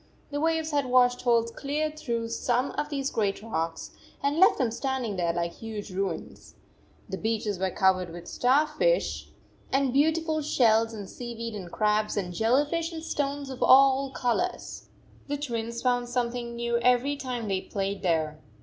The 0.31 0.41
waves 0.41 0.71
had 0.71 0.87
washed 0.87 1.21
holes 1.21 1.51
clear 1.51 1.91
through 1.91 2.29
some 2.29 2.71
of 2.71 2.89
these 2.89 3.11
great 3.11 3.43
rocks 3.43 3.91
and 4.23 4.39
left 4.39 4.57
them 4.57 4.71
standing 4.71 5.15
there 5.15 5.31
like 5.31 5.53
huge 5.53 5.91
ruins. 5.91 6.55
The 7.07 7.19
beaches 7.19 7.59
were 7.59 7.69
covered 7.69 8.09
with 8.11 8.27
star 8.27 8.65
fish 8.65 9.25
"5 9.71 9.79
and 9.79 9.93
beautiful 9.93 10.41
shells 10.41 10.91
and 10.91 11.07
seaweed 11.07 11.53
and 11.53 11.71
crabs 11.71 12.17
and 12.17 12.33
jelly 12.33 12.65
fish 12.65 12.91
and 12.91 13.03
stones 13.03 13.51
of 13.51 13.61
all 13.61 14.09
colors. 14.09 14.89
The 15.27 15.37
Twins 15.37 15.83
found 15.83 16.09
something 16.09 16.55
new 16.55 16.77
every 16.79 17.15
time 17.15 17.47
they 17.47 17.61
played 17.61 18.01
there. 18.01 18.39